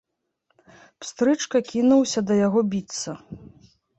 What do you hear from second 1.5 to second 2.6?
кінуўся да яго